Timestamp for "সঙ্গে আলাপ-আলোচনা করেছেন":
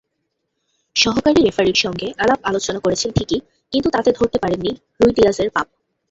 1.77-3.09